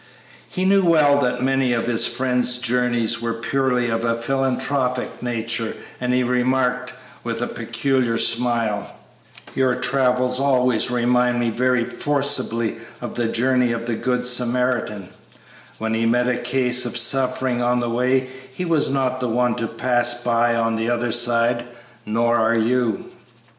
[0.49, 5.75] He well knew that many of his friend's journeys were purely of a philanthropic nature,
[5.99, 6.93] and he remarked,
[7.23, 8.95] with a peculiar smile,
[9.53, 15.09] "Your travels always remind me very forcibly of the journey of the good Samaritan;
[15.77, 19.53] when he met a case of suffering on the way he was not the one
[19.57, 21.65] to 'pass by on the other side;'
[22.07, 23.11] nor are you."